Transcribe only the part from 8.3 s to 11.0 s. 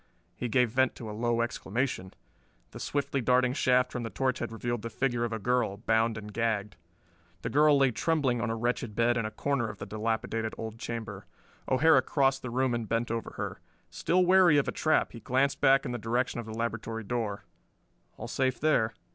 on a wretched bed in a corner of the dilapidated old